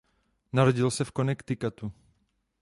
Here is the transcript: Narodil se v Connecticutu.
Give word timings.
Narodil 0.53 0.91
se 0.91 1.03
v 1.05 1.11
Connecticutu. 1.11 1.91